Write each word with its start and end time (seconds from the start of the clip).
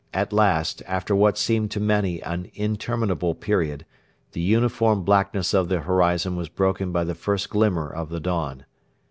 At 0.15 0.33
last, 0.33 0.81
after 0.87 1.15
what 1.15 1.37
seemed 1.37 1.69
to 1.69 1.79
many 1.79 2.23
an 2.23 2.49
interminable 2.55 3.35
period, 3.35 3.85
the 4.31 4.41
uniform 4.41 5.03
blackness 5.03 5.53
of 5.53 5.69
the 5.69 5.81
horizon 5.81 6.35
was 6.35 6.49
broken 6.49 6.91
by 6.91 7.03
the 7.03 7.13
first 7.13 7.51
glimmer 7.51 7.87
of 7.87 8.09
the 8.09 8.19
dawn. 8.19 8.65